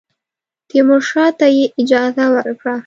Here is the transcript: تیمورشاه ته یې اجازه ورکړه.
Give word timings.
تیمورشاه 0.69 1.29
ته 1.39 1.47
یې 1.55 1.65
اجازه 1.81 2.25
ورکړه. 2.35 2.75